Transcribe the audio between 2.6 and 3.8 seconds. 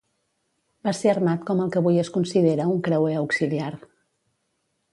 un creuer auxiliar.